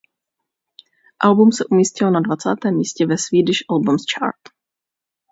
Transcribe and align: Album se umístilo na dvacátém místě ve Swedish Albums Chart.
Album 1.27 1.51
se 1.51 1.65
umístilo 1.69 2.09
na 2.11 2.19
dvacátém 2.21 2.75
místě 2.77 3.05
ve 3.05 3.17
Swedish 3.17 3.59
Albums 3.69 4.01
Chart. 4.13 4.41